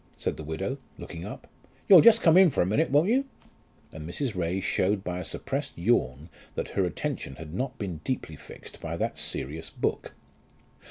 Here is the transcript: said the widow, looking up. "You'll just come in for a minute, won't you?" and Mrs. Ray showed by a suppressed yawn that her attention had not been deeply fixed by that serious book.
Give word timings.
said 0.17 0.35
the 0.35 0.43
widow, 0.43 0.79
looking 0.97 1.25
up. 1.25 1.45
"You'll 1.87 2.01
just 2.01 2.23
come 2.23 2.35
in 2.35 2.49
for 2.49 2.63
a 2.63 2.65
minute, 2.65 2.89
won't 2.89 3.07
you?" 3.09 3.25
and 3.93 4.09
Mrs. 4.09 4.35
Ray 4.35 4.59
showed 4.59 5.03
by 5.03 5.19
a 5.19 5.23
suppressed 5.23 5.77
yawn 5.77 6.29
that 6.55 6.69
her 6.69 6.85
attention 6.85 7.35
had 7.35 7.53
not 7.53 7.77
been 7.77 7.99
deeply 8.03 8.35
fixed 8.35 8.81
by 8.81 8.97
that 8.97 9.19
serious 9.19 9.69
book. 9.69 10.15